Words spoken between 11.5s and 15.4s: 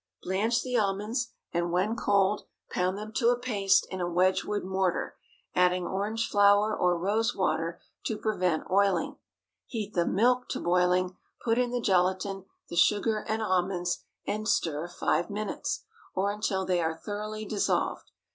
in the gelatine, the sugar and almonds, and stir five